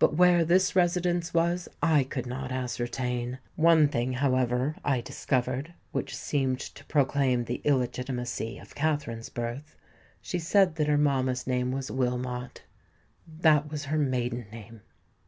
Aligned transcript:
But 0.00 0.16
where 0.16 0.44
this 0.44 0.74
residence 0.74 1.32
was, 1.32 1.68
I 1.80 2.02
could 2.02 2.26
not 2.26 2.50
ascertain. 2.50 3.38
One 3.54 3.86
thing, 3.86 4.14
however, 4.14 4.74
I 4.84 5.00
discovered, 5.00 5.74
which 5.92 6.16
seemed 6.16 6.58
to 6.58 6.84
proclaim 6.86 7.44
the 7.44 7.60
illegitimacy 7.62 8.58
of 8.58 8.74
Katherine's 8.74 9.28
birth: 9.28 9.76
she 10.20 10.40
said 10.40 10.74
that 10.74 10.88
her 10.88 10.98
mamma's 10.98 11.46
name 11.46 11.70
was 11.70 11.88
Wilmot. 11.88 12.64
That 13.28 13.70
was 13.70 13.84
her 13.84 13.98
maiden 13.98 14.46
name!" 14.50 14.80